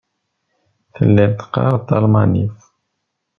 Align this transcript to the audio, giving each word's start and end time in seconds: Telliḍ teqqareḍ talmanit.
Telliḍ 0.95 1.31
teqqareḍ 1.33 1.81
talmanit. 1.87 2.59